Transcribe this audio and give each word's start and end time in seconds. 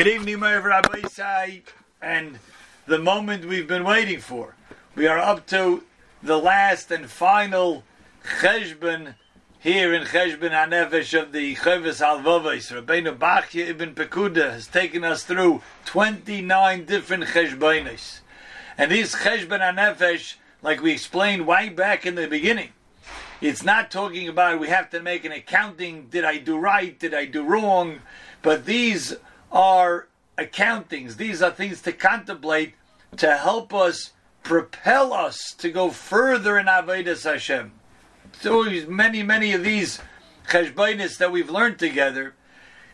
Good 0.00 0.08
evening, 0.08 0.38
my 0.38 0.56
Rabbi 0.56 1.00
Isai, 1.00 1.60
and 2.00 2.38
the 2.86 2.98
moment 2.98 3.44
we've 3.44 3.68
been 3.68 3.84
waiting 3.84 4.18
for. 4.18 4.54
We 4.94 5.06
are 5.06 5.18
up 5.18 5.46
to 5.48 5.82
the 6.22 6.38
last 6.38 6.90
and 6.90 7.10
final 7.10 7.84
cheshbon 8.40 9.16
here 9.58 9.92
in 9.92 10.04
Cheshbon 10.04 10.52
Hanefesh 10.52 11.20
of 11.20 11.32
the 11.32 11.54
Chavis 11.54 12.00
Halvavis. 12.00 12.72
Rabbeinu 12.72 13.18
Bachya 13.18 13.68
ibn 13.68 13.94
Pekuda 13.94 14.52
has 14.52 14.66
taken 14.66 15.04
us 15.04 15.24
through 15.24 15.60
29 15.84 16.86
different 16.86 17.24
cheshbonis. 17.24 18.20
And 18.78 18.90
these 18.90 19.14
Cheshbon 19.14 19.60
Hanefesh, 19.60 20.36
like 20.62 20.80
we 20.80 20.92
explained 20.92 21.46
way 21.46 21.68
back 21.68 22.06
in 22.06 22.14
the 22.14 22.26
beginning, 22.26 22.70
it's 23.42 23.62
not 23.62 23.90
talking 23.90 24.28
about 24.28 24.60
we 24.60 24.68
have 24.68 24.88
to 24.92 25.02
make 25.02 25.26
an 25.26 25.32
accounting, 25.32 26.06
did 26.06 26.24
I 26.24 26.38
do 26.38 26.56
right, 26.56 26.98
did 26.98 27.12
I 27.12 27.26
do 27.26 27.42
wrong, 27.42 27.98
but 28.40 28.64
these 28.64 29.14
are 29.50 30.08
accountings. 30.38 31.16
These 31.16 31.42
are 31.42 31.50
things 31.50 31.82
to 31.82 31.92
contemplate 31.92 32.74
to 33.16 33.36
help 33.36 33.74
us 33.74 34.12
propel 34.42 35.12
us 35.12 35.54
to 35.58 35.70
go 35.70 35.90
further 35.90 36.58
in 36.58 36.66
Avodas 36.66 37.30
Hashem. 37.30 37.72
So 38.40 38.64
many, 38.88 39.22
many 39.22 39.52
of 39.52 39.62
these 39.62 40.00
cheshbonis 40.48 41.18
that 41.18 41.32
we've 41.32 41.50
learned 41.50 41.78
together, 41.78 42.34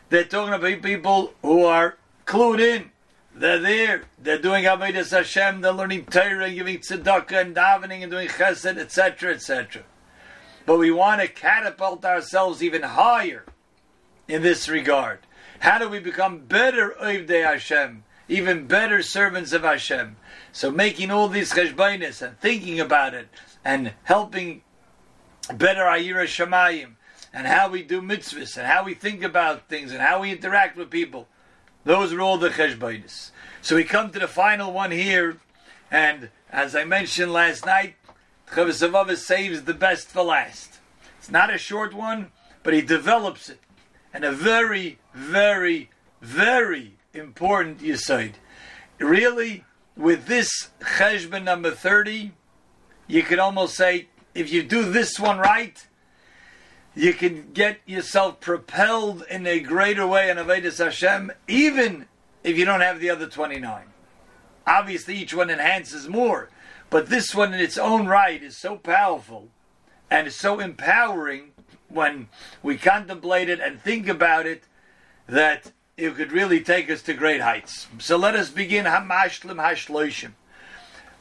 they're 0.09 0.23
talking 0.23 0.53
about 0.53 0.81
people 0.81 1.33
who 1.41 1.63
are 1.63 1.97
clued 2.25 2.59
in. 2.59 2.91
They're 3.33 3.59
there. 3.59 4.03
They're 4.17 4.41
doing 4.41 4.65
Avodas 4.65 5.11
Hashem. 5.11 5.61
They're 5.61 5.71
learning 5.71 6.05
Torah, 6.05 6.51
giving 6.51 6.79
tzedakah 6.79 7.41
and 7.41 7.55
davening 7.55 8.01
and 8.01 8.11
doing 8.11 8.27
chesed, 8.27 8.77
etc., 8.77 9.33
etc. 9.33 9.83
But 10.65 10.79
we 10.79 10.91
want 10.91 11.21
to 11.21 11.27
catapult 11.27 12.03
ourselves 12.03 12.63
even 12.63 12.81
higher 12.81 13.45
in 14.27 14.41
this 14.41 14.67
regard. 14.67 15.19
How 15.59 15.79
do 15.79 15.89
we 15.89 15.99
become 15.99 16.39
better 16.39 16.95
Oivdei 17.01 17.43
Hashem, 17.43 18.03
even 18.27 18.67
better 18.67 19.01
servants 19.01 19.53
of 19.53 19.63
Hashem? 19.63 20.17
So 20.51 20.71
making 20.71 21.11
all 21.11 21.27
these 21.27 21.53
cheshbonis 21.53 22.21
and 22.21 22.39
thinking 22.39 22.79
about 22.79 23.13
it 23.13 23.27
and 23.65 23.93
helping 24.03 24.61
better 25.53 25.81
Ayira 25.81 26.25
Shemayim 26.25 26.91
and 27.33 27.47
how 27.47 27.69
we 27.69 27.83
do 27.83 28.01
mitzvahs 28.01 28.57
and 28.57 28.67
how 28.67 28.83
we 28.83 28.93
think 28.93 29.23
about 29.23 29.67
things 29.67 29.91
and 29.91 30.01
how 30.01 30.21
we 30.21 30.31
interact 30.31 30.77
with 30.77 30.89
people. 30.89 31.27
Those 31.83 32.13
are 32.13 32.21
all 32.21 32.37
the 32.37 32.49
cheshbonis. 32.49 33.31
So 33.61 33.75
we 33.75 33.83
come 33.83 34.11
to 34.11 34.19
the 34.19 34.27
final 34.27 34.71
one 34.71 34.91
here, 34.91 35.37
and 35.89 36.29
as 36.51 36.75
I 36.75 36.83
mentioned 36.83 37.33
last 37.33 37.65
night, 37.65 37.95
Chavasavava 38.51 39.17
saves 39.17 39.63
the 39.63 39.73
best 39.73 40.07
for 40.07 40.23
last. 40.23 40.79
It's 41.17 41.31
not 41.31 41.53
a 41.53 41.57
short 41.57 41.93
one, 41.93 42.31
but 42.63 42.73
he 42.73 42.81
develops 42.81 43.49
it 43.49 43.59
and 44.13 44.23
a 44.23 44.31
very, 44.31 44.99
very, 45.13 45.89
very 46.21 46.93
important 47.13 47.79
yisoid. 47.79 48.33
Really, 48.99 49.63
with 49.95 50.25
this 50.25 50.69
cheshbon 50.81 51.43
number 51.43 51.71
30, 51.71 52.31
you 53.07 53.23
could 53.23 53.39
almost 53.39 53.75
say, 53.75 54.07
if 54.33 54.51
you 54.51 54.63
do 54.63 54.89
this 54.89 55.19
one 55.19 55.39
right, 55.39 55.87
you 56.95 57.13
can 57.13 57.51
get 57.53 57.79
yourself 57.85 58.39
propelled 58.39 59.23
in 59.29 59.45
a 59.45 59.59
greater 59.59 60.05
way 60.05 60.29
in 60.29 60.37
Avodas 60.37 60.83
Hashem, 60.83 61.31
even 61.47 62.07
if 62.43 62.57
you 62.57 62.65
don't 62.65 62.81
have 62.81 62.99
the 62.99 63.09
other 63.09 63.27
29. 63.27 63.83
Obviously, 64.65 65.15
each 65.15 65.33
one 65.33 65.49
enhances 65.49 66.07
more, 66.07 66.49
but 66.89 67.07
this 67.07 67.35
one 67.35 67.53
in 67.53 67.59
its 67.59 67.77
own 67.77 68.07
right 68.07 68.41
is 68.41 68.57
so 68.57 68.77
powerful 68.77 69.49
and 70.09 70.27
is 70.27 70.35
so 70.35 70.59
empowering 70.59 71.51
when 71.89 72.29
we 72.61 72.77
contemplate 72.77 73.49
it 73.49 73.59
and 73.59 73.81
think 73.81 74.07
about 74.07 74.45
it 74.45 74.63
that 75.27 75.71
it 75.95 76.15
could 76.15 76.31
really 76.31 76.61
take 76.61 76.89
us 76.89 77.01
to 77.03 77.13
great 77.13 77.41
heights. 77.41 77.87
So 77.97 78.17
let 78.17 78.35
us 78.35 78.49
begin 78.49 78.85
Hamashlim 78.85 79.55
Hashloishim. 79.55 80.31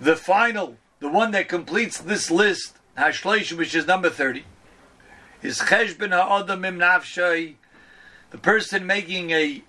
The 0.00 0.16
final, 0.16 0.76
the 1.00 1.08
one 1.08 1.30
that 1.30 1.48
completes 1.48 1.98
this 1.98 2.30
list, 2.30 2.76
Hashloishim, 2.98 3.56
which 3.56 3.74
is 3.74 3.86
number 3.86 4.10
30, 4.10 4.44
is 5.42 5.58
Cheshben 5.58 6.10
Ha'odam 6.10 6.64
Im 6.64 6.78
Nafshay, 6.78 7.54
the 8.30 8.38
person 8.38 8.86
making 8.86 9.30
a 9.30 9.62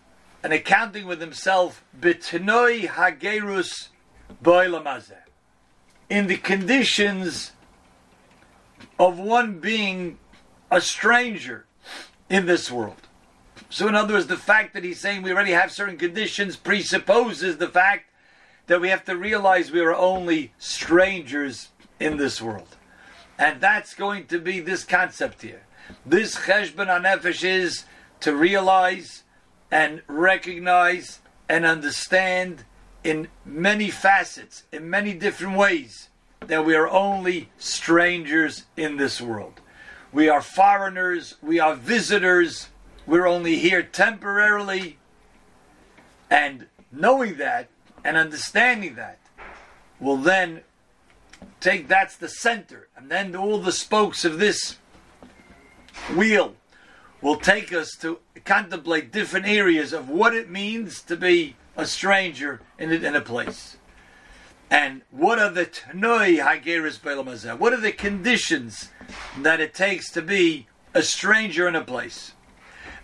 an 0.44 0.52
accounting 0.52 1.08
with 1.08 1.20
himself, 1.20 1.84
Bitnoi 2.00 2.88
Hagerus 2.88 3.90
Boilamazeh. 4.44 5.18
In 6.10 6.28
the 6.28 6.38
conditions 6.38 7.52
of 9.00 9.20
one 9.20 9.60
being 9.60 10.20
a 10.72 10.82
stranger 10.82 11.66
in 12.30 12.46
this 12.46 12.72
world. 12.72 13.08
So, 13.70 13.88
in 13.88 13.96
other 13.96 14.14
words, 14.14 14.28
the 14.28 14.38
fact 14.38 14.74
that 14.74 14.84
he's 14.84 15.00
saying 15.00 15.24
we 15.24 15.32
already 15.32 15.52
have 15.52 15.72
certain 15.72 15.98
conditions 15.98 16.56
presupposes 16.56 17.58
the 17.58 17.68
fact 17.68 18.10
that 18.68 18.82
we 18.82 18.90
have 18.90 19.06
to 19.06 19.16
realize 19.16 19.72
we 19.72 19.82
are 19.82 19.96
only 19.96 20.54
strangers 20.58 21.70
in 22.00 22.18
this 22.18 22.42
world. 22.42 22.76
And 23.38 23.62
that's 23.62 23.94
going 23.94 24.28
to 24.28 24.40
be 24.40 24.60
this 24.60 24.84
concept 24.84 25.42
here. 25.42 25.64
This 26.06 26.36
cheshbon 26.36 26.88
nefesh 26.88 27.44
is 27.44 27.86
to 28.22 28.36
realize 28.36 29.24
and 29.72 30.02
recognize 30.08 31.20
and 31.48 31.66
understand 31.66 32.64
in 33.04 33.28
many 33.46 33.90
facets, 33.90 34.64
in 34.72 34.90
many 34.90 35.14
different 35.14 35.58
ways, 35.58 36.10
that 36.42 36.66
we 36.66 36.76
are 36.76 36.90
only 36.90 37.50
strangers 37.58 38.66
in 38.76 38.98
this 38.98 39.22
world. 39.22 39.62
We 40.18 40.30
are 40.30 40.42
foreigners, 40.42 41.36
we 41.44 41.60
are 41.60 41.76
visitors, 41.76 42.70
we're 43.06 43.28
only 43.28 43.58
here 43.58 43.84
temporarily. 43.84 44.98
And 46.28 46.66
knowing 46.92 47.36
that 47.38 47.70
and 48.04 48.18
understanding 48.18 48.96
that 48.96 49.20
will 50.00 50.18
then 50.18 50.62
take 51.60 51.88
that's 51.88 52.18
the 52.18 52.30
center, 52.30 52.88
and 52.98 53.12
then 53.12 53.36
all 53.36 53.60
the 53.60 53.72
spokes 53.72 54.26
of 54.26 54.40
this 54.40 54.78
wheel 56.16 56.56
will 57.22 57.38
take 57.38 57.72
us 57.72 57.96
to 58.02 58.18
contemplate 58.44 59.12
different 59.12 59.46
areas 59.46 59.94
of 59.94 60.10
what 60.10 60.34
it 60.34 60.50
means 60.50 61.04
to 61.04 61.16
be 61.16 61.56
a 61.76 61.86
stranger 61.86 62.60
in 62.80 62.92
a, 62.92 62.96
in 62.96 63.16
a 63.16 63.22
place. 63.22 63.78
And 64.70 65.04
what 65.12 65.40
are 65.40 65.50
the 65.50 65.66
tnoi 65.66 66.40
hageris 66.40 67.00
belamazah? 67.00 67.58
What 67.58 67.74
are 67.74 67.80
the 67.80 67.92
conditions 67.92 68.90
that 69.38 69.60
it 69.62 69.74
takes 69.74 70.12
to 70.12 70.22
be 70.22 70.68
a 70.94 71.02
stranger 71.02 71.68
in 71.68 71.76
a 71.76 71.84
place? 71.84 72.34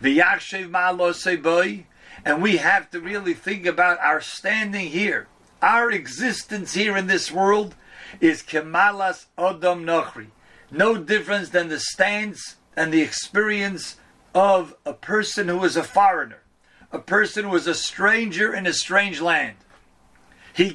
The 0.02 0.20
yakshev 0.20 1.42
boy, 1.42 1.86
and 2.26 2.42
we 2.42 2.58
have 2.58 2.90
to 2.92 3.00
really 3.00 3.34
think 3.34 3.66
about 3.66 4.00
our 4.00 4.20
standing 4.20 4.88
here, 4.88 5.28
our 5.62 5.90
existence 5.90 6.74
here 6.74 6.98
in 6.98 7.08
this 7.08 7.32
world 7.32 7.76
is 8.20 8.44
kemalas 8.44 9.28
odom 9.38 9.86
nochri, 9.86 10.28
no 10.70 10.98
difference 10.98 11.50
than 11.50 11.70
the 11.70 11.80
stance 11.80 12.58
and 12.76 12.94
the 12.94 13.02
experience 13.02 13.96
of 14.36 14.76
a 14.86 14.94
person 14.94 15.48
who 15.48 15.64
is 15.64 15.78
a 15.78 15.84
foreigner, 15.84 16.44
a 16.92 17.00
person 17.00 17.46
who 17.46 17.56
is 17.56 17.68
a 17.68 17.74
stranger 17.74 18.54
in 18.54 18.68
a 18.68 18.74
strange 18.74 19.22
land. 19.22 19.56
He 20.54 20.70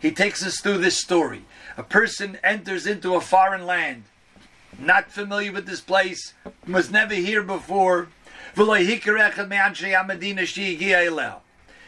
He 0.00 0.10
takes 0.10 0.44
us 0.44 0.60
through 0.60 0.78
this 0.78 0.98
story. 0.98 1.44
A 1.76 1.82
person 1.82 2.38
enters 2.42 2.86
into 2.86 3.14
a 3.14 3.20
foreign 3.20 3.66
land, 3.66 4.04
not 4.78 5.10
familiar 5.10 5.52
with 5.52 5.66
this 5.66 5.80
place, 5.80 6.34
was 6.66 6.90
never 6.90 7.14
here 7.14 7.42
before. 7.42 8.08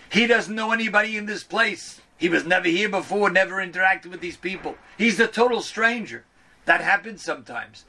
He 0.09 0.27
doesn't 0.27 0.55
know 0.55 0.73
anybody 0.73 1.17
in 1.17 1.27
this 1.27 1.45
place. 1.45 2.01
He 2.19 2.29
was 2.29 2.47
never 2.47 2.69
here 2.69 2.89
before, 2.89 3.31
never 3.31 3.57
interacted 3.57 4.07
with 4.07 4.21
these 4.21 4.37
people. 4.37 4.77
He's 4.97 5.21
a 5.21 5.27
total 5.27 5.61
stranger. 5.61 6.25
That 6.65 6.81
happens 6.81 7.23
sometimes. 7.23 7.85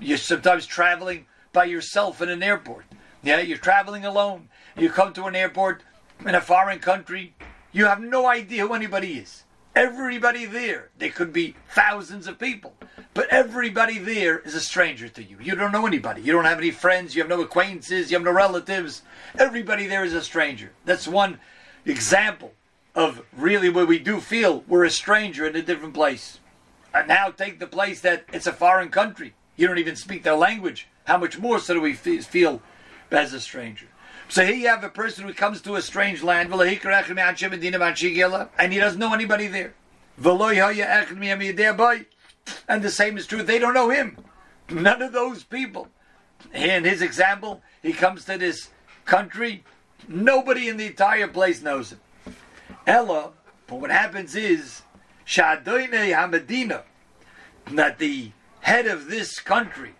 You're 0.00 0.18
sometimes 0.18 0.66
traveling 0.66 1.26
by 1.52 1.64
yourself 1.64 2.22
in 2.22 2.28
an 2.28 2.42
airport. 2.42 2.86
Yeah, 3.22 3.40
you're 3.40 3.58
traveling 3.58 4.04
alone. 4.04 4.48
You 4.76 4.90
come 4.90 5.12
to 5.14 5.24
an 5.24 5.36
airport 5.36 5.82
in 6.26 6.34
a 6.34 6.40
foreign 6.40 6.78
country. 6.78 7.34
You 7.72 7.86
have 7.86 8.00
no 8.00 8.26
idea 8.26 8.66
who 8.66 8.74
anybody 8.74 9.14
is. 9.14 9.44
Everybody 9.74 10.44
there, 10.44 10.90
there 10.98 11.08
could 11.08 11.32
be 11.32 11.56
thousands 11.70 12.26
of 12.26 12.38
people, 12.38 12.74
but 13.14 13.30
everybody 13.30 13.98
there 13.98 14.38
is 14.40 14.54
a 14.54 14.60
stranger 14.60 15.08
to 15.08 15.22
you. 15.22 15.38
You 15.40 15.54
don't 15.54 15.72
know 15.72 15.86
anybody. 15.86 16.20
You 16.20 16.32
don't 16.32 16.44
have 16.44 16.58
any 16.58 16.70
friends. 16.70 17.14
You 17.14 17.22
have 17.22 17.30
no 17.30 17.40
acquaintances. 17.40 18.10
You 18.10 18.18
have 18.18 18.24
no 18.24 18.32
relatives. 18.32 19.00
Everybody 19.38 19.86
there 19.86 20.04
is 20.04 20.12
a 20.12 20.20
stranger. 20.20 20.72
That's 20.84 21.08
one 21.08 21.40
example 21.86 22.52
of 22.94 23.22
really 23.34 23.70
where 23.70 23.86
we 23.86 23.98
do 23.98 24.20
feel 24.20 24.62
we're 24.68 24.84
a 24.84 24.90
stranger 24.90 25.46
in 25.46 25.56
a 25.56 25.62
different 25.62 25.94
place. 25.94 26.40
And 26.92 27.08
now 27.08 27.30
take 27.30 27.58
the 27.58 27.66
place 27.66 28.02
that 28.02 28.26
it's 28.34 28.46
a 28.46 28.52
foreign 28.52 28.90
country. 28.90 29.32
You 29.56 29.66
don't 29.66 29.78
even 29.78 29.96
speak 29.96 30.24
their 30.24 30.36
language. 30.36 30.88
How 31.04 31.16
much 31.16 31.38
more 31.38 31.58
so 31.58 31.72
do 31.72 31.80
we 31.80 31.94
feel 31.94 32.60
as 33.10 33.32
a 33.32 33.40
stranger? 33.40 33.86
So 34.28 34.44
here 34.44 34.54
you 34.54 34.68
have 34.68 34.84
a 34.84 34.88
person 34.88 35.24
who 35.24 35.34
comes 35.34 35.60
to 35.62 35.76
a 35.76 35.82
strange 35.82 36.22
land, 36.22 36.52
and 36.52 36.62
he 36.62 36.78
doesn't 38.78 38.98
know 38.98 39.14
anybody 39.14 39.46
there. 39.46 39.74
And 42.68 42.82
the 42.82 42.90
same 42.90 43.18
is 43.18 43.26
true, 43.26 43.42
they 43.42 43.58
don't 43.58 43.74
know 43.74 43.90
him. 43.90 44.16
None 44.70 45.02
of 45.02 45.12
those 45.12 45.44
people. 45.44 45.88
In 46.52 46.84
his 46.84 47.02
example, 47.02 47.62
he 47.82 47.92
comes 47.92 48.24
to 48.24 48.38
this 48.38 48.70
country, 49.04 49.64
Nobody 50.08 50.68
in 50.68 50.76
the 50.76 50.86
entire 50.86 51.28
place 51.28 51.62
knows 51.62 51.92
him. 51.92 52.00
Ella, 52.86 53.30
but 53.66 53.80
what 53.80 53.90
happens 53.90 54.34
is, 54.34 54.82
Hamadina, 55.26 56.82
that 57.70 57.98
the 57.98 58.32
head 58.60 58.86
of 58.86 59.08
this 59.08 59.38
country, 59.38 59.94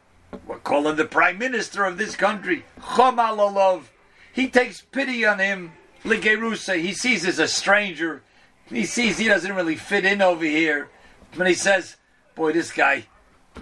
we're 0.47 0.59
calling 0.59 0.97
the 0.97 1.05
prime 1.05 1.39
minister 1.39 1.85
of 1.85 1.99
this 1.99 2.17
country, 2.17 2.65
Chomalalov, 2.81 3.85
he 4.33 4.49
takes 4.49 4.81
pity 4.81 5.25
on 5.25 5.39
him, 5.39 5.73
Ligerusa, 6.05 6.81
he 6.81 6.93
sees 6.93 7.25
as 7.25 7.39
a 7.39 7.47
stranger, 7.47 8.23
he 8.67 8.85
sees 8.85 9.19
he 9.19 9.29
doesn't 9.29 9.55
really 9.55 9.77
fit 9.77 10.05
in 10.05 10.23
over 10.23 10.45
here. 10.45 10.89
When 11.35 11.47
he 11.47 11.55
says, 11.55 11.97
boy, 12.35 12.53
this 12.53 12.73
guy, 12.73 13.07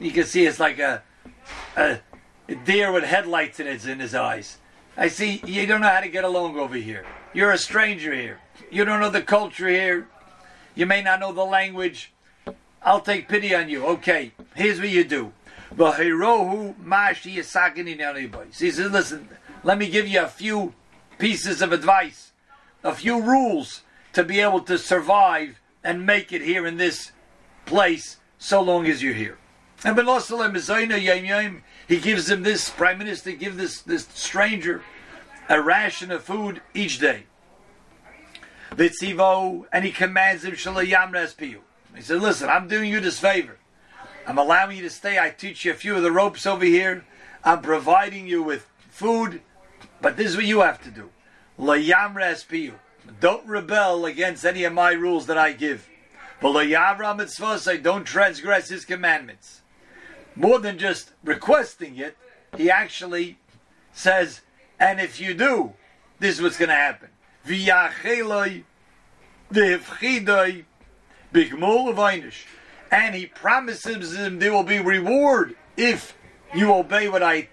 you 0.01 0.11
can 0.11 0.25
see 0.25 0.47
it's 0.47 0.61
like 0.61 0.79
a, 0.79 1.03
a, 1.77 1.99
a 2.49 2.55
deer 2.55 2.93
with 2.93 3.05
headlights 3.05 3.61
in 3.61 3.67
his, 3.67 3.87
in 3.87 4.01
his 4.01 4.15
eyes. 4.15 4.59
I 4.97 5.09
see 5.09 5.41
you 5.45 5.67
don't 5.67 5.81
know 5.81 5.89
how 5.89 6.01
to 6.01 6.09
get 6.09 6.25
along 6.25 6.59
over 6.59 6.77
here. 6.77 7.05
You're 7.33 7.53
a 7.53 7.59
stranger 7.59 8.15
here. 8.15 8.41
You 8.71 8.85
don't 8.85 9.01
know 9.01 9.11
the 9.11 9.23
culture 9.23 9.69
here. 9.69 10.09
You 10.75 10.87
may 10.87 11.03
not 11.03 11.21
know 11.21 11.33
the 11.33 11.45
language. 11.45 12.13
I'll 12.83 13.01
take 13.01 13.29
pity 13.29 13.55
on 13.55 13.69
you. 13.69 13.85
Okay, 13.87 14.33
here's 14.55 14.79
what 14.79 14.89
you 14.89 15.05
do. 15.05 15.33
He 18.59 18.71
says, 18.71 18.91
listen, 18.91 19.29
let 19.63 19.79
me 19.79 19.89
give 19.89 20.09
you 20.09 20.23
a 20.23 20.29
few 20.29 20.75
pieces 21.19 21.61
of 21.63 21.73
advice, 21.73 22.33
a 22.83 22.95
few 22.95 23.21
rules 23.21 23.83
to 24.13 24.25
be 24.25 24.41
able 24.41 24.61
to 24.61 24.79
survive 24.79 25.61
and 25.85 26.07
make 26.07 26.33
it 26.33 26.43
here 26.43 26.67
in 26.67 26.77
this 26.77 27.13
place 27.67 28.19
so 28.39 28.61
long 28.61 28.87
as 28.87 29.03
you're 29.03 29.15
here. 29.15 29.39
And 29.85 29.97
Yayim, 29.97 31.63
he 31.89 31.99
gives 31.99 32.31
him 32.31 32.43
this 32.43 32.69
prime 32.71 32.99
minister, 32.99 33.33
give 33.33 33.57
this 33.57 33.81
this 33.81 34.07
stranger 34.15 34.83
a 35.49 35.61
ration 35.61 36.11
of 36.11 36.23
food 36.23 36.61
each 36.75 36.99
day. 36.99 37.25
Vitzivo, 38.73 39.67
and 39.73 39.85
he 39.85 39.91
commands 39.91 40.45
him 40.45 40.53
shalayam 40.53 41.11
respiyu. 41.11 41.61
He 41.95 42.03
said, 42.03 42.21
"Listen, 42.21 42.49
I'm 42.49 42.69
doing 42.69 42.91
you 42.91 43.01
this 43.01 43.19
favor. 43.19 43.59
I'm 44.27 44.39
allowing 44.39 44.77
you 44.77 44.83
to 44.85 44.91
stay. 44.91 45.19
I 45.19 45.31
teach 45.31 45.65
you 45.65 45.73
a 45.73 45.75
few 45.75 45.97
of 45.97 46.03
the 46.03 46.13
ropes 46.13 46.47
over 46.47 46.65
here. 46.65 47.05
I'm 47.43 47.63
providing 47.63 48.27
you 48.27 48.43
with 48.43 48.69
food, 48.89 49.41
but 50.01 50.17
this 50.17 50.29
is 50.29 50.37
what 50.37 50.47
you 50.47 50.61
have 50.61 50.83
to 50.83 50.91
do. 50.91 51.11
Layam 51.59 52.15
respiyu. 52.15 52.75
Don't 53.21 53.47
rebel 53.47 54.07
against 54.07 54.45
any 54.45 54.65
of 54.65 54.73
my 54.73 54.93
rules 54.93 55.27
that 55.27 55.39
I 55.39 55.53
give. 55.53 55.89
But 56.41 56.53
don't 57.83 58.05
transgress 58.05 58.69
his 58.69 58.85
commandments. 58.85 59.61
More 60.35 60.59
than 60.59 60.79
just 60.79 61.11
requesting 61.23 61.97
it, 61.97 62.17
he 62.57 62.71
actually 62.71 63.39
says, 63.93 64.41
and 64.79 65.01
if 65.01 65.21
you 65.21 65.35
do, 65.35 65.75
this 66.19 66.37
is 66.37 66.43
what's 66.43 66.57
going 66.57 66.69
to 66.69 66.75
happen. 66.75 67.09
And 72.93 73.15
he 73.15 73.27
promises 73.27 74.17
him 74.17 74.39
there 74.39 74.53
will 74.53 74.63
be 74.63 74.79
reward 74.79 75.57
if 75.77 76.17
you 76.55 76.73
obey 76.73 77.09
what 77.09 77.23
I 77.23 77.49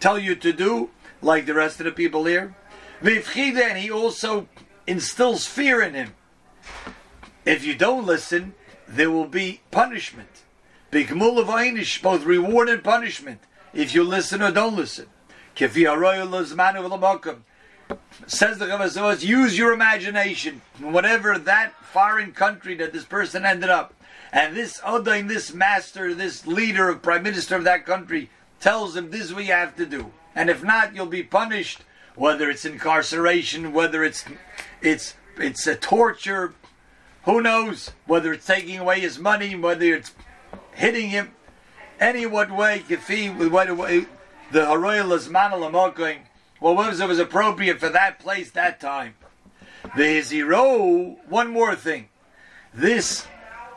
tell 0.00 0.18
you 0.18 0.34
to 0.34 0.52
do, 0.52 0.90
like 1.26 1.44
the 1.44 1.54
rest 1.54 1.80
of 1.80 1.84
the 1.84 1.92
people 1.92 2.24
here. 2.24 2.54
And 3.02 3.78
he 3.78 3.90
also 3.90 4.48
instills 4.86 5.46
fear 5.46 5.82
in 5.82 5.94
him. 5.94 6.14
If 7.44 7.64
you 7.64 7.74
don't 7.74 8.06
listen, 8.06 8.54
there 8.88 9.10
will 9.10 9.26
be 9.26 9.60
punishment. 9.70 10.44
Bigmul 10.90 11.38
of 11.38 11.48
Einish, 11.48 12.00
both 12.00 12.24
reward 12.24 12.68
and 12.68 12.82
punishment, 12.82 13.40
if 13.74 13.94
you 13.94 14.04
listen 14.04 14.40
or 14.40 14.52
don't 14.52 14.76
listen. 14.76 15.08
Says 15.54 15.78
the 18.58 18.66
Chavazos, 18.66 19.24
use 19.24 19.58
your 19.58 19.72
imagination. 19.72 20.62
Whatever 20.78 21.38
that 21.38 21.74
foreign 21.84 22.32
country 22.32 22.76
that 22.76 22.92
this 22.92 23.04
person 23.04 23.44
ended 23.44 23.68
up, 23.68 23.94
and 24.32 24.56
this 24.56 24.80
Odain, 24.80 25.28
this 25.28 25.52
master, 25.52 26.14
this 26.14 26.46
leader, 26.46 26.88
of 26.88 27.02
prime 27.02 27.22
minister 27.22 27.56
of 27.56 27.64
that 27.64 27.84
country, 27.84 28.30
tells 28.60 28.96
him 28.96 29.10
this 29.10 29.22
is 29.22 29.34
what 29.34 29.44
you 29.44 29.52
have 29.52 29.76
to 29.76 29.86
do. 29.86 30.12
And 30.36 30.50
if 30.50 30.62
not, 30.62 30.94
you'll 30.94 31.06
be 31.06 31.24
punished, 31.24 31.80
whether 32.14 32.48
it's 32.48 32.64
incarceration, 32.64 33.72
whether 33.72 34.04
it's 34.04 34.24
it's 34.82 35.14
it's 35.38 35.66
a 35.66 35.74
torture, 35.74 36.54
who 37.24 37.40
knows, 37.40 37.90
whether 38.06 38.32
it's 38.32 38.46
taking 38.46 38.78
away 38.78 39.00
his 39.00 39.18
money, 39.18 39.56
whether 39.56 39.86
it's 39.86 40.14
hitting 40.74 41.08
him 41.08 41.32
any 41.98 42.26
what 42.26 42.50
way, 42.50 42.84
kafi, 42.86 43.50
what 43.50 43.74
way, 43.76 44.06
the 44.52 44.60
haroyal 44.60 45.12
is 45.14 45.28
manalamoking, 45.28 46.18
well, 46.60 46.74
what 46.74 46.88
was, 46.88 47.00
it 47.00 47.08
was 47.08 47.18
appropriate 47.18 47.80
for 47.80 47.88
that 47.88 48.18
place, 48.18 48.50
that 48.52 48.80
time. 48.80 49.14
The 49.96 50.20
zero, 50.20 51.16
one 51.28 51.50
more 51.50 51.74
thing. 51.74 52.08
This 52.72 53.26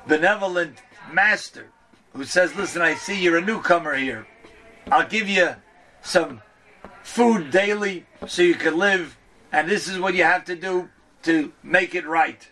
benevolent 0.08 0.82
master 1.12 1.68
who 2.14 2.24
says, 2.24 2.56
listen, 2.56 2.82
I 2.82 2.96
see 2.96 3.22
you're 3.22 3.38
a 3.38 3.42
newcomer 3.42 3.96
here. 3.96 4.28
I'll 4.92 5.08
give 5.08 5.30
you 5.30 5.56
some 6.02 6.42
food 7.10 7.50
daily 7.50 8.06
so 8.28 8.44
you 8.44 8.54
can 8.54 8.78
live, 8.78 9.18
and 9.52 9.68
this 9.68 9.88
is 9.88 9.98
what 9.98 10.14
you 10.14 10.24
have 10.24 10.46
to 10.46 10.56
do 10.56 10.90
to 11.24 11.52
make 11.64 11.96
it 11.96 12.06
right. 12.06 12.48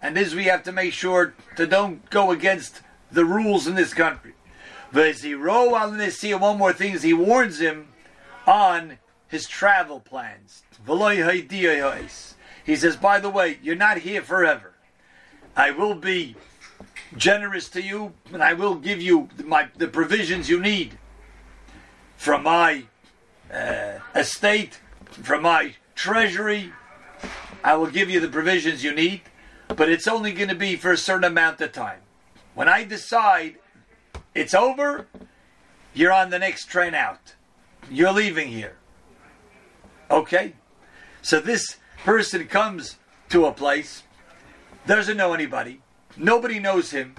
And 0.00 0.16
this 0.16 0.34
we 0.34 0.44
have 0.44 0.62
to 0.62 0.72
make 0.72 0.94
sure 0.94 1.34
to 1.56 1.66
don't 1.66 2.08
go 2.08 2.30
against 2.30 2.80
the 3.12 3.26
rules 3.26 3.66
in 3.66 3.74
this 3.74 3.92
country. 3.92 4.32
Veziro 4.92 5.76
al 5.78 6.38
one 6.40 6.56
more 6.56 6.72
thing 6.72 6.94
is 6.94 7.02
he 7.02 7.12
warns 7.12 7.60
him 7.60 7.88
on 8.46 8.98
his 9.28 9.46
travel 9.46 10.00
plans. 10.00 10.62
He 12.64 12.76
says, 12.76 12.96
by 12.96 13.20
the 13.20 13.30
way, 13.30 13.58
you're 13.62 13.76
not 13.76 13.98
here 13.98 14.22
forever. 14.22 14.72
I 15.54 15.70
will 15.70 15.94
be 15.94 16.34
generous 17.16 17.68
to 17.70 17.82
you, 17.82 18.14
and 18.32 18.42
I 18.42 18.54
will 18.54 18.74
give 18.74 19.02
you 19.02 19.28
my, 19.44 19.68
the 19.76 19.88
provisions 19.88 20.48
you 20.48 20.60
need 20.60 20.98
from 22.16 22.44
my 22.44 22.84
uh, 23.52 23.98
estate, 24.14 24.80
from 25.10 25.42
my 25.42 25.74
treasury. 25.94 26.72
I 27.64 27.74
will 27.74 27.88
give 27.88 28.08
you 28.08 28.20
the 28.20 28.28
provisions 28.28 28.84
you 28.84 28.94
need, 28.94 29.22
but 29.68 29.88
it's 29.88 30.06
only 30.06 30.32
going 30.32 30.48
to 30.48 30.54
be 30.54 30.76
for 30.76 30.92
a 30.92 30.96
certain 30.96 31.24
amount 31.24 31.60
of 31.60 31.72
time. 31.72 32.00
When 32.54 32.68
I 32.68 32.84
decide 32.84 33.56
it's 34.34 34.54
over, 34.54 35.06
you're 35.94 36.12
on 36.12 36.30
the 36.30 36.38
next 36.38 36.66
train 36.66 36.94
out. 36.94 37.34
You're 37.90 38.12
leaving 38.12 38.48
here. 38.48 38.76
Okay? 40.10 40.54
So 41.22 41.40
this 41.40 41.76
person 42.04 42.46
comes 42.46 42.96
to 43.30 43.46
a 43.46 43.52
place, 43.52 44.04
doesn't 44.86 45.16
know 45.16 45.34
anybody, 45.34 45.80
nobody 46.16 46.58
knows 46.58 46.92
him, 46.92 47.16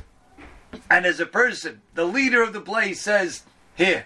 and 0.90 1.06
as 1.06 1.20
a 1.20 1.26
person, 1.26 1.82
the 1.96 2.06
leader 2.06 2.42
of 2.42 2.54
the 2.54 2.62
place 2.62 3.02
says, 3.02 3.44
Here, 3.76 4.06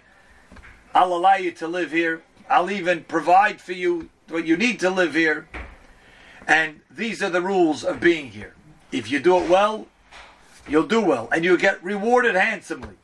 I'll 0.94 1.14
allow 1.14 1.36
you 1.36 1.52
to 1.54 1.68
live 1.68 1.92
here. 1.92 2.22
I'll 2.50 2.70
even 2.70 3.04
provide 3.06 3.60
for 3.60 3.74
you 3.74 4.10
what 4.30 4.46
you 4.46 4.58
need 4.58 4.80
to 4.82 4.90
live 4.90 5.16
here. 5.16 5.48
And 6.48 6.82
these 6.90 7.24
are 7.24 7.30
the 7.30 7.42
rules 7.42 7.84
of 7.84 8.00
being 8.00 8.32
here. 8.32 8.56
If 8.92 9.10
you 9.10 9.20
do 9.20 9.38
it 9.38 9.50
well, 9.50 9.88
you'll 10.68 10.88
do 10.88 11.02
well 11.02 11.30
and 11.32 11.44
you'll 11.44 11.58
get 11.58 11.84
rewarded 11.84 12.36
handsomely. 12.36 12.96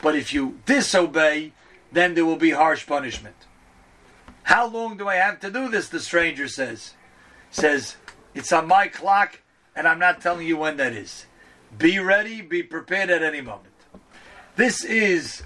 But 0.00 0.16
if 0.16 0.34
you 0.34 0.58
disobey, 0.66 1.52
then 1.92 2.14
there 2.14 2.24
will 2.24 2.36
be 2.36 2.50
harsh 2.50 2.86
punishment. 2.86 3.36
How 4.44 4.66
long 4.66 4.96
do 4.96 5.08
I 5.08 5.16
have 5.16 5.38
to 5.40 5.50
do 5.50 5.68
this? 5.68 5.88
The 5.88 6.00
stranger 6.00 6.48
says. 6.48 6.94
Says, 7.50 7.96
it's 8.34 8.52
on 8.52 8.66
my 8.66 8.88
clock 8.88 9.40
and 9.76 9.86
I'm 9.86 9.98
not 9.98 10.20
telling 10.20 10.46
you 10.46 10.56
when 10.56 10.76
that 10.78 10.92
is. 10.92 11.26
Be 11.78 11.98
ready, 11.98 12.42
be 12.42 12.62
prepared 12.62 13.10
at 13.10 13.22
any 13.22 13.40
moment. 13.40 13.68
This 14.56 14.84
is 14.84 15.42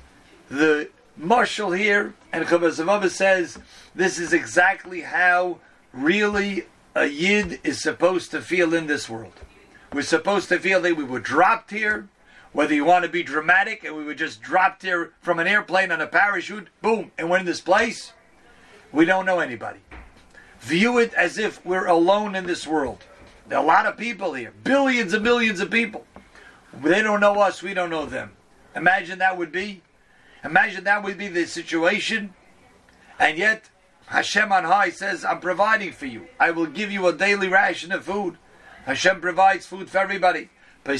the 0.48 0.88
marshal 1.16 1.72
here, 1.72 2.14
and 2.32 2.44
Chavazavava 2.44 3.10
says 3.10 3.58
this 3.94 4.18
is 4.18 4.32
exactly 4.32 5.02
how 5.02 5.58
really 5.92 6.66
a 6.94 7.06
yid 7.06 7.60
is 7.64 7.82
supposed 7.82 8.30
to 8.30 8.40
feel 8.40 8.74
in 8.74 8.86
this 8.86 9.08
world. 9.08 9.32
We're 9.92 10.02
supposed 10.02 10.48
to 10.50 10.58
feel 10.58 10.80
that 10.82 10.96
we 10.96 11.04
were 11.04 11.20
dropped 11.20 11.70
here, 11.70 12.08
whether 12.52 12.74
you 12.74 12.84
want 12.84 13.04
to 13.04 13.10
be 13.10 13.22
dramatic, 13.22 13.84
and 13.84 13.96
we 13.96 14.04
were 14.04 14.14
just 14.14 14.42
dropped 14.42 14.82
here 14.82 15.12
from 15.20 15.38
an 15.38 15.46
airplane 15.46 15.92
on 15.92 16.00
a 16.00 16.06
parachute, 16.06 16.68
boom, 16.82 17.12
and 17.16 17.30
we're 17.30 17.38
in 17.38 17.46
this 17.46 17.60
place. 17.60 18.12
We 18.92 19.04
don't 19.04 19.26
know 19.26 19.40
anybody. 19.40 19.80
View 20.60 20.98
it 20.98 21.12
as 21.14 21.38
if 21.38 21.64
we're 21.64 21.86
alone 21.86 22.34
in 22.34 22.46
this 22.46 22.66
world. 22.66 23.04
There 23.48 23.58
are 23.58 23.64
a 23.64 23.66
lot 23.66 23.86
of 23.86 23.96
people 23.96 24.34
here, 24.34 24.52
billions 24.64 25.12
and 25.12 25.22
billions 25.22 25.60
of 25.60 25.70
people. 25.70 26.04
They 26.82 27.02
don't 27.02 27.20
know 27.20 27.40
us, 27.40 27.62
we 27.62 27.74
don't 27.74 27.90
know 27.90 28.06
them. 28.06 28.32
Imagine 28.74 29.18
that 29.20 29.38
would 29.38 29.52
be. 29.52 29.82
Imagine 30.46 30.84
that 30.84 31.02
would 31.02 31.18
be 31.18 31.26
the 31.26 31.44
situation. 31.44 32.32
And 33.18 33.36
yet, 33.36 33.68
Hashem 34.06 34.52
on 34.52 34.62
high 34.62 34.90
says, 34.90 35.24
I'm 35.24 35.40
providing 35.40 35.90
for 35.92 36.06
you. 36.06 36.28
I 36.38 36.52
will 36.52 36.66
give 36.66 36.92
you 36.92 37.08
a 37.08 37.12
daily 37.12 37.48
ration 37.48 37.90
of 37.90 38.04
food. 38.04 38.38
Hashem 38.84 39.20
provides 39.20 39.66
food 39.66 39.90
for 39.90 39.98
everybody. 39.98 40.48
He 40.84 40.96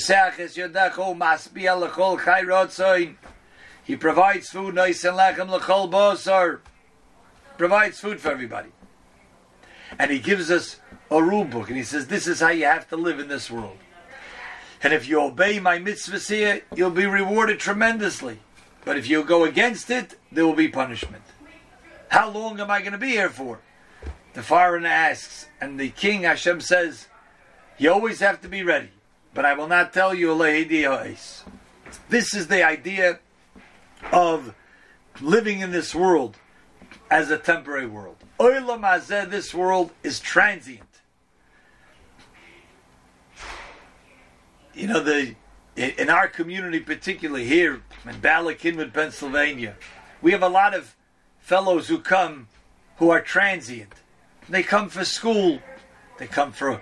provides 3.97 4.49
food, 4.51 4.75
nice 4.75 5.05
and 5.05 5.17
lechem 5.17 5.49
l'chol 5.49 5.89
bosar. 5.93 6.59
Provides 7.57 8.01
food 8.01 8.21
for 8.21 8.33
everybody. 8.33 8.71
And 9.97 10.11
he 10.11 10.19
gives 10.19 10.51
us 10.51 10.81
a 11.09 11.23
rule 11.23 11.45
book, 11.45 11.69
and 11.69 11.77
he 11.77 11.85
says, 11.85 12.09
This 12.09 12.27
is 12.27 12.41
how 12.41 12.49
you 12.49 12.65
have 12.65 12.89
to 12.89 12.97
live 12.97 13.21
in 13.21 13.29
this 13.29 13.49
world. 13.49 13.79
And 14.83 14.93
if 14.93 15.09
you 15.09 15.21
obey 15.21 15.61
my 15.61 15.79
mitzvahs 15.79 16.29
here, 16.29 16.63
you'll 16.75 16.91
be 16.91 17.07
rewarded 17.07 17.61
tremendously. 17.61 18.41
But 18.87 18.97
if 18.97 19.11
you 19.11 19.25
go 19.25 19.43
against 19.43 19.91
it, 19.91 20.17
there 20.31 20.47
will 20.47 20.55
be 20.55 20.69
punishment. 20.69 21.25
How 22.09 22.31
long 22.31 22.61
am 22.61 22.71
I 22.71 22.79
going 22.79 22.93
to 22.93 22.99
be 22.99 23.11
here 23.11 23.29
for? 23.29 23.59
The 24.35 24.45
foreigner 24.45 24.87
asks, 24.87 25.49
and 25.61 25.79
the 25.79 25.89
king 25.89 26.23
Hashem 26.23 26.61
says, 26.61 27.09
You 27.79 27.93
always 27.93 28.21
have 28.21 28.41
to 28.43 28.49
be 28.49 28.63
ready, 28.63 28.91
but 29.35 29.45
I 29.45 29.55
will 29.55 29.67
not 29.67 29.93
tell 29.93 30.15
you 30.15 30.33
This 32.09 32.33
is 32.33 32.47
the 32.47 32.63
idea 32.63 33.19
of 34.13 34.55
living 35.21 35.59
in 35.59 35.73
this 35.73 35.93
world 35.93 36.37
as 37.11 37.29
a 37.29 37.39
temporary 37.39 37.89
world. 37.89 38.19
This 38.39 39.53
world 39.53 39.91
is 40.05 40.21
transient. 40.21 40.83
You 44.75 44.87
know, 44.87 45.01
the 45.01 45.35
in 45.75 46.09
our 46.09 46.29
community, 46.29 46.79
particularly 46.79 47.47
here 47.47 47.83
in 48.09 48.21
Bala 48.21 48.55
Cynwyd, 48.55 48.93
Pennsylvania, 48.93 49.75
we 50.23 50.33
have 50.33 50.43
a 50.43 50.49
lot 50.49 50.75
of 50.75 50.95
fellows 51.41 51.89
who 51.89 51.99
come 51.99 52.49
who 52.99 53.11
are 53.11 53.21
transient. 53.21 53.93
They 54.49 54.63
come 54.63 54.89
for 54.89 55.05
school. 55.05 55.61
They 56.19 56.27
come 56.27 56.53
for 56.53 56.71
a 56.71 56.81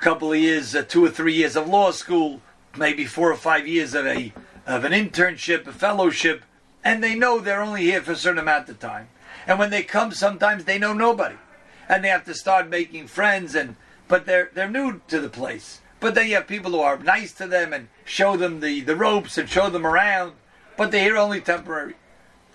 couple 0.00 0.32
of 0.32 0.38
years, 0.38 0.74
uh, 0.74 0.82
two 0.82 1.04
or 1.04 1.10
three 1.10 1.34
years 1.34 1.56
of 1.56 1.68
law 1.68 1.90
school, 1.90 2.40
maybe 2.76 3.04
four 3.04 3.30
or 3.30 3.36
five 3.36 3.66
years 3.66 3.94
of 3.94 4.06
a 4.06 4.32
of 4.66 4.84
an 4.84 4.92
internship, 4.92 5.66
a 5.66 5.72
fellowship, 5.72 6.44
and 6.84 7.02
they 7.02 7.14
know 7.14 7.40
they're 7.40 7.62
only 7.62 7.82
here 7.82 8.02
for 8.02 8.12
a 8.12 8.16
certain 8.16 8.38
amount 8.38 8.68
of 8.68 8.78
time. 8.78 9.08
And 9.46 9.58
when 9.58 9.70
they 9.70 9.82
come, 9.82 10.12
sometimes 10.12 10.64
they 10.64 10.78
know 10.78 10.92
nobody, 10.92 11.36
and 11.88 12.04
they 12.04 12.08
have 12.08 12.24
to 12.26 12.34
start 12.34 12.68
making 12.68 13.08
friends. 13.08 13.54
And 13.54 13.76
but 14.06 14.26
they're 14.26 14.50
they're 14.54 14.70
new 14.70 15.00
to 15.08 15.20
the 15.20 15.28
place. 15.28 15.80
But 16.00 16.14
then 16.14 16.28
you 16.28 16.36
have 16.36 16.46
people 16.46 16.72
who 16.72 16.80
are 16.80 16.98
nice 16.98 17.32
to 17.34 17.46
them 17.46 17.72
and 17.72 17.88
show 18.04 18.36
them 18.36 18.60
the, 18.60 18.82
the 18.82 18.94
ropes 18.94 19.36
and 19.36 19.48
show 19.48 19.68
them 19.68 19.84
around, 19.84 20.34
but 20.78 20.92
they're 20.92 21.02
here 21.02 21.16
only 21.18 21.42
temporary. 21.42 21.96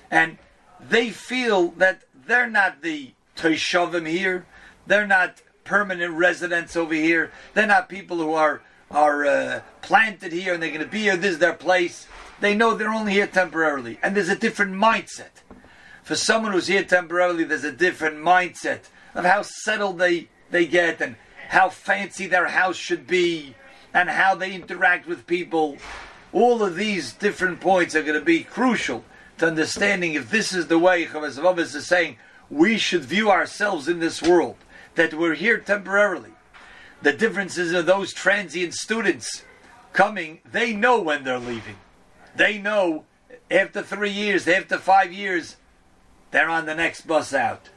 And 0.10 0.40
they 0.80 1.12
feel 1.12 1.70
that 1.72 2.02
they're 2.26 2.50
not 2.50 2.82
the 2.82 3.12
Toshavim 3.36 4.08
here, 4.08 4.48
they're 4.88 5.06
not 5.06 5.42
permanent 5.66 6.14
residents 6.14 6.76
over 6.76 6.94
here, 6.94 7.32
they're 7.54 7.68
not 7.68 7.90
people 7.90 8.18
who 8.18 8.34
are, 8.34 8.62
are 8.90 9.26
uh, 9.26 9.62
planted 9.82 10.32
here 10.32 10.54
and 10.54 10.64
they're 10.64 10.70
going 10.70 10.82
to 10.82 10.88
be 10.88 11.02
here, 11.02 11.18
this 11.18 11.34
is 11.34 11.40
their 11.40 11.54
place. 11.54 12.08
They 12.40 12.56
know 12.56 12.74
they're 12.74 12.90
only 12.90 13.14
here 13.14 13.28
temporarily. 13.28 14.00
And 14.02 14.16
there's 14.16 14.30
a 14.30 14.36
different 14.36 14.74
mindset. 14.74 15.44
For 16.04 16.16
someone 16.16 16.54
who's 16.54 16.68
here 16.68 16.84
temporarily, 16.84 17.44
there's 17.44 17.64
a 17.64 17.72
different 17.72 18.18
mindset 18.18 18.82
of 19.16 19.26
how 19.26 19.42
settled 19.42 20.00
they, 20.00 20.30
they 20.50 20.66
get 20.66 21.02
and 21.02 21.16
how 21.50 21.70
fancy 21.70 22.28
their 22.28 22.48
house 22.48 22.76
should 22.76 23.06
be, 23.06 23.56
and 23.94 24.10
how 24.10 24.36
they 24.36 24.54
interact 24.54 25.08
with 25.08 25.28
people. 25.28 25.78
All 26.34 26.64
of 26.64 26.76
these 26.76 27.14
different 27.14 27.62
points 27.62 27.96
are 27.96 28.02
going 28.02 28.20
to 28.20 28.26
be 28.26 28.44
crucial 28.44 29.06
to 29.38 29.48
understanding 29.48 30.16
if 30.16 30.32
this 30.32 30.52
is 30.52 30.68
the 30.68 30.80
way 30.80 31.06
Chavaz 31.06 31.40
Avos 31.40 31.76
is 31.76 31.86
saying 31.86 32.18
we 32.50 32.78
should 32.78 33.04
view 33.04 33.30
ourselves 33.30 33.88
in 33.88 34.00
this 34.00 34.22
world, 34.22 34.58
that 34.96 35.14
we're 35.14 35.36
here 35.36 35.60
temporarily. 35.60 36.32
The 37.04 37.14
differences 37.14 37.72
of 37.72 37.86
those 37.86 38.14
transient 38.14 38.74
students 38.74 39.44
coming, 39.94 40.40
they 40.52 40.74
know 40.74 41.00
when 41.00 41.24
they're 41.24 41.40
leaving. 41.40 41.78
They 42.36 42.58
know 42.58 43.06
after 43.52 43.84
three 43.84 44.12
years, 44.12 44.48
after 44.48 44.78
five 44.78 45.14
years, 45.14 45.58
they're 46.32 46.50
on 46.50 46.66
the 46.66 46.76
next 46.76 47.02
bus 47.08 47.34
out. 47.34 47.70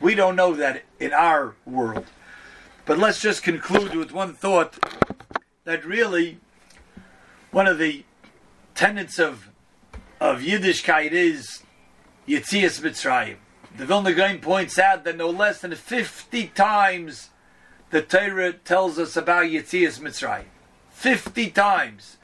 We 0.00 0.14
don't 0.14 0.36
know 0.36 0.54
that 0.54 0.82
in 0.98 1.12
our 1.12 1.54
world. 1.64 2.06
But 2.86 2.98
let's 2.98 3.20
just 3.20 3.44
conclude 3.44 3.94
with 3.94 4.12
one 4.12 4.34
thought 4.34 4.74
that 5.64 5.84
really 5.84 6.38
one 7.50 7.66
of 7.66 7.78
the 7.78 8.04
tenets 8.74 9.18
of 9.18 9.48
of 10.20 10.40
Yiddishkeit 10.40 11.12
is 11.12 11.62
Yitzias 12.28 12.80
Mitzrayim. 12.80 13.36
The 13.76 13.86
Vilna 13.86 14.12
Gaon 14.12 14.38
points 14.38 14.78
out 14.78 15.04
that 15.04 15.16
no 15.16 15.30
less 15.30 15.60
than 15.60 15.74
50 15.74 16.48
times 16.48 17.30
the 17.90 18.02
Torah 18.02 18.52
tells 18.52 18.98
us 18.98 19.16
about 19.16 19.44
Yitzias 19.44 19.98
Mitzrayim. 19.98 20.44
50 20.90 21.50
times. 21.50 22.18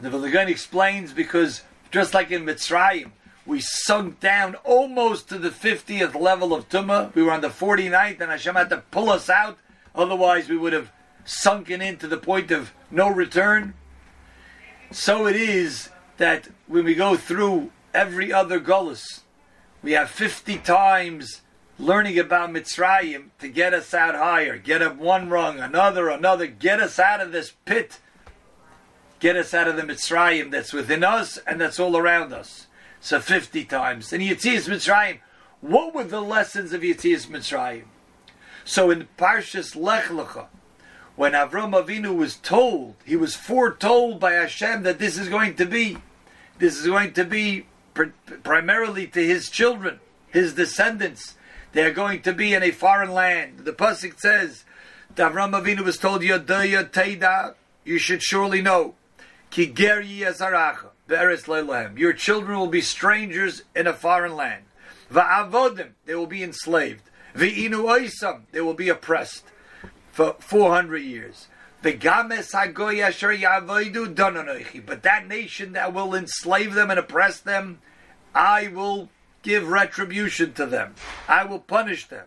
The 0.00 0.08
Vilna 0.08 0.30
Gaon 0.30 0.48
explains 0.48 1.12
because 1.12 1.62
just 1.90 2.14
like 2.14 2.30
in 2.30 2.44
Mitzrayim, 2.44 3.10
we 3.44 3.60
sunk 3.60 4.20
down 4.20 4.54
almost 4.64 5.28
to 5.28 5.38
the 5.38 5.50
50th 5.50 6.18
level 6.18 6.54
of 6.54 6.68
Tumah. 6.68 7.14
We 7.14 7.22
were 7.22 7.32
on 7.32 7.42
the 7.42 7.48
49th 7.48 8.20
and 8.20 8.30
Hashem 8.30 8.54
had 8.54 8.70
to 8.70 8.78
pull 8.90 9.10
us 9.10 9.28
out 9.28 9.58
Otherwise, 9.98 10.48
we 10.48 10.56
would 10.56 10.72
have 10.72 10.92
sunken 11.24 11.82
into 11.82 12.06
the 12.06 12.16
point 12.16 12.52
of 12.52 12.72
no 12.90 13.08
return. 13.10 13.74
So 14.90 15.26
it 15.26 15.36
is 15.36 15.90
that 16.16 16.48
when 16.66 16.84
we 16.84 16.94
go 16.94 17.16
through 17.16 17.70
every 17.92 18.32
other 18.32 18.58
gullus, 18.58 19.20
we 19.82 19.92
have 19.92 20.10
50 20.10 20.58
times 20.58 21.42
learning 21.78 22.18
about 22.18 22.50
Mitzrayim 22.50 23.26
to 23.38 23.48
get 23.48 23.74
us 23.74 23.92
out 23.92 24.14
higher, 24.14 24.56
get 24.56 24.82
up 24.82 24.96
one 24.96 25.28
rung, 25.28 25.60
another, 25.60 26.08
another, 26.08 26.46
get 26.46 26.80
us 26.80 26.98
out 26.98 27.20
of 27.20 27.32
this 27.32 27.52
pit, 27.64 28.00
get 29.20 29.36
us 29.36 29.54
out 29.54 29.68
of 29.68 29.76
the 29.76 29.82
Mitzrayim 29.82 30.50
that's 30.50 30.72
within 30.72 31.04
us 31.04 31.38
and 31.46 31.60
that's 31.60 31.78
all 31.78 31.96
around 31.96 32.32
us. 32.32 32.66
So 33.00 33.20
50 33.20 33.64
times. 33.66 34.12
And 34.12 34.22
Yitzias 34.22 34.68
Mitzrayim, 34.68 35.18
what 35.60 35.94
were 35.94 36.04
the 36.04 36.20
lessons 36.20 36.72
of 36.72 36.80
Yitzias 36.80 37.26
Mitzrayim? 37.26 37.84
So 38.64 38.90
in 38.90 39.06
Parshas 39.16 39.76
Lech 39.76 40.04
Lecha, 40.04 40.46
when 41.18 41.32
Avram 41.32 41.72
Avinu 41.72 42.16
was 42.16 42.36
told, 42.36 42.94
he 43.04 43.16
was 43.16 43.34
foretold 43.34 44.20
by 44.20 44.34
Hashem 44.34 44.84
that 44.84 45.00
this 45.00 45.18
is 45.18 45.28
going 45.28 45.56
to 45.56 45.66
be, 45.66 45.96
this 46.58 46.78
is 46.78 46.86
going 46.86 47.12
to 47.14 47.24
be 47.24 47.66
pr- 47.92 48.14
primarily 48.44 49.08
to 49.08 49.26
his 49.26 49.50
children, 49.50 49.98
his 50.28 50.54
descendants. 50.54 51.34
They 51.72 51.82
are 51.82 51.92
going 51.92 52.22
to 52.22 52.32
be 52.32 52.54
in 52.54 52.62
a 52.62 52.70
foreign 52.70 53.10
land. 53.10 53.64
The 53.64 53.72
pasuk 53.72 54.20
says, 54.20 54.64
Avram 55.16 55.60
Avinu 55.60 55.80
was 55.80 55.98
told, 55.98 56.22
Yodaya 56.22 56.88
Teida, 56.88 57.56
you 57.84 57.98
should 57.98 58.22
surely 58.22 58.62
know, 58.62 58.94
Ki 59.50 59.66
ger 59.66 60.00
Your 61.96 62.12
children 62.12 62.58
will 62.60 62.66
be 62.68 62.80
strangers 62.80 63.62
in 63.74 63.88
a 63.88 63.92
foreign 63.92 64.36
land. 64.36 64.62
Va'avodim, 65.10 65.94
they 66.06 66.14
will 66.14 66.26
be 66.28 66.44
enslaved. 66.44 67.02
Ve'inu 67.34 67.82
oisam, 67.86 68.42
they 68.52 68.60
will 68.60 68.74
be 68.74 68.88
oppressed 68.88 69.42
for 70.18 70.34
400 70.40 70.98
years. 70.98 71.46
But 71.80 72.00
that 72.00 72.26
nation 75.28 75.72
that 75.74 75.94
will 75.94 76.14
enslave 76.14 76.74
them 76.74 76.90
and 76.90 76.98
oppress 76.98 77.38
them, 77.38 77.78
I 78.34 78.66
will 78.66 79.10
give 79.42 79.68
retribution 79.68 80.54
to 80.54 80.66
them. 80.66 80.96
I 81.28 81.44
will 81.44 81.60
punish 81.60 82.08
them. 82.08 82.26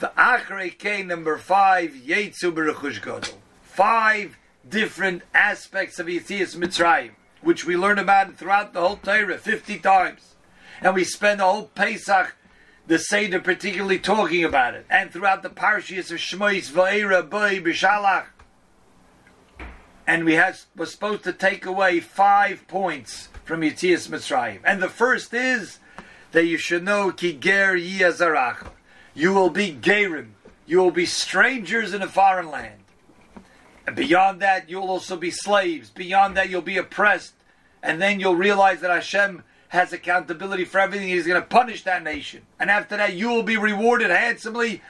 The 0.00 0.10
Achrei 0.18 1.06
number 1.06 1.38
five, 1.38 1.92
Yetzu 1.92 2.52
Godel. 3.00 3.34
Five 3.62 4.36
different 4.68 5.22
aspects 5.32 6.00
of 6.00 6.08
Yetzias 6.08 6.56
Mitzrayim, 6.56 7.12
which 7.42 7.64
we 7.64 7.76
learn 7.76 8.00
about 8.00 8.34
throughout 8.34 8.72
the 8.72 8.80
whole 8.80 8.96
Torah 8.96 9.38
50 9.38 9.78
times. 9.78 10.34
And 10.80 10.96
we 10.96 11.04
spend 11.04 11.38
the 11.38 11.44
whole 11.44 11.66
Pesach 11.76 12.34
the 12.88 12.98
Seder 12.98 13.38
particularly 13.38 13.98
talking 13.98 14.44
about 14.44 14.74
it, 14.74 14.86
and 14.88 15.12
throughout 15.12 15.42
the 15.42 15.50
parshas 15.50 16.10
of 16.10 16.16
Shmois, 16.16 16.72
Va'era, 16.72 17.28
Boi, 17.28 17.60
Bishalach. 17.60 18.24
And 20.06 20.24
we 20.24 20.34
have, 20.34 20.62
we're 20.74 20.86
supposed 20.86 21.22
to 21.24 21.34
take 21.34 21.66
away 21.66 22.00
five 22.00 22.66
points 22.66 23.28
from 23.44 23.60
Yitzias 23.60 24.08
Mitzrayim. 24.08 24.60
And 24.64 24.82
the 24.82 24.88
first 24.88 25.34
is 25.34 25.80
that 26.32 26.46
you 26.46 26.56
should 26.56 26.82
know 26.82 27.12
Ki 27.12 27.34
Ger. 27.34 27.76
You 27.76 29.34
will 29.34 29.50
be 29.50 29.74
Gerim. 29.74 30.30
You 30.64 30.78
will 30.78 30.90
be 30.90 31.04
strangers 31.04 31.92
in 31.92 32.00
a 32.00 32.08
foreign 32.08 32.50
land. 32.50 32.84
And 33.86 33.94
beyond 33.94 34.40
that, 34.40 34.70
you'll 34.70 34.88
also 34.88 35.16
be 35.16 35.30
slaves. 35.30 35.90
Beyond 35.90 36.38
that, 36.38 36.48
you'll 36.48 36.62
be 36.62 36.78
oppressed. 36.78 37.34
And 37.82 38.00
then 38.00 38.18
you'll 38.18 38.36
realize 38.36 38.80
that 38.80 38.90
Hashem 38.90 39.42
has 39.68 39.92
accountability 39.92 40.64
for 40.64 40.78
everything. 40.80 41.08
He's 41.08 41.26
going 41.26 41.40
to 41.40 41.46
punish 41.46 41.84
that 41.84 42.02
nation. 42.02 42.42
And 42.58 42.70
after 42.70 42.96
that, 42.96 43.14
you 43.14 43.28
will 43.28 43.42
be 43.42 43.56
rewarded 43.56 44.10
handsomely. 44.10 44.82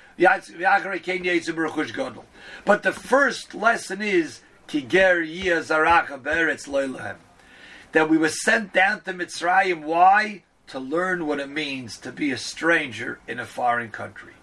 But 2.65 2.83
the 2.83 2.93
first 2.93 3.55
lesson 3.55 4.03
is 4.03 4.41
that 7.93 8.09
we 8.11 8.19
were 8.19 8.29
sent 8.29 8.73
down 8.73 9.01
to 9.01 9.15
Mitzrayim. 9.15 9.83
Why? 9.83 10.43
To 10.69 10.79
learn 10.79 11.27
what 11.27 11.41
it 11.41 11.49
means 11.49 11.99
to 11.99 12.13
be 12.13 12.31
a 12.31 12.39
stranger 12.39 13.19
in 13.27 13.41
a 13.41 13.47
foreign 13.47 13.91
country. 13.91 14.35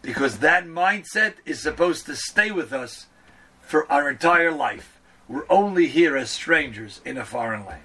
Because 0.00 0.38
that 0.38 0.64
mindset 0.66 1.34
is 1.44 1.60
supposed 1.60 2.06
to 2.06 2.14
stay 2.14 2.50
with 2.52 2.72
us 2.72 3.06
for 3.60 3.90
our 3.90 4.08
entire 4.08 4.52
life. 4.52 5.00
We're 5.28 5.46
only 5.50 5.88
here 5.88 6.16
as 6.16 6.30
strangers 6.30 7.00
in 7.04 7.18
a 7.18 7.24
foreign 7.24 7.66
land. 7.66 7.82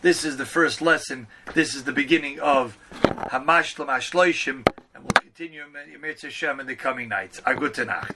This 0.00 0.24
is 0.24 0.36
the 0.36 0.46
first 0.46 0.80
lesson. 0.80 1.26
This 1.54 1.74
is 1.74 1.82
the 1.82 1.92
beginning 1.92 2.38
of 2.38 2.78
Hamashlim 3.02 3.88
Hashloishim, 3.88 4.64
and 4.94 5.02
we'll 5.02 5.10
continue. 5.20 5.64
Mitzvah 6.00 6.60
in 6.60 6.66
the 6.68 6.76
coming 6.76 7.08
nights. 7.08 7.42
A 7.44 7.52
gute 7.52 7.84
Nacht. 7.84 8.14